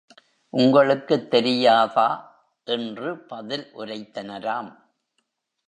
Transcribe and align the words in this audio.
உங்களுக்குத் 0.49 1.29
தெரியாதா? 1.29 2.07
என்று 2.63 3.19
பதில் 3.19 3.67
உரைத்தனராம். 3.75 4.75